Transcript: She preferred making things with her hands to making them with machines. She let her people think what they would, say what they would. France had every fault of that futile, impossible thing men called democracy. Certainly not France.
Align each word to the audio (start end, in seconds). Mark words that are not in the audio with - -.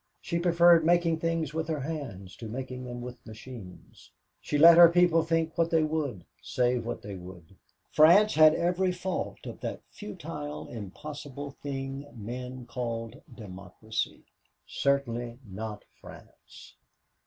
She 0.19 0.39
preferred 0.39 0.83
making 0.83 1.19
things 1.19 1.53
with 1.53 1.67
her 1.67 1.81
hands 1.81 2.35
to 2.37 2.47
making 2.47 2.85
them 2.85 3.01
with 3.03 3.23
machines. 3.23 4.09
She 4.41 4.57
let 4.57 4.75
her 4.75 4.89
people 4.89 5.21
think 5.21 5.55
what 5.59 5.69
they 5.69 5.83
would, 5.83 6.25
say 6.41 6.79
what 6.79 7.03
they 7.03 7.13
would. 7.13 7.55
France 7.91 8.33
had 8.33 8.55
every 8.55 8.91
fault 8.91 9.45
of 9.45 9.59
that 9.59 9.83
futile, 9.91 10.67
impossible 10.69 11.51
thing 11.51 12.07
men 12.15 12.65
called 12.65 13.21
democracy. 13.31 14.23
Certainly 14.65 15.37
not 15.47 15.83
France. 15.99 16.73